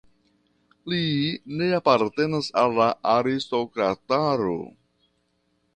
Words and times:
Li 0.93 1.01
ne 1.59 1.67
apartenas 1.79 2.49
al 2.63 2.75
la 2.81 2.89
aristokrataro. 3.13 4.61